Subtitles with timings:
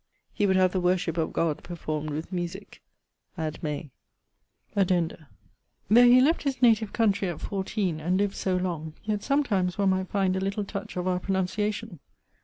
[0.33, 2.81] He would have the worship of God performed with musique
[3.37, 3.91] (ad me).
[4.75, 5.27] <_Addenda._>
[5.91, 9.91] Though he left his native countrey at 14, and lived so long, yet sometimes one
[9.91, 11.99] might find a little touch of our pronunciation.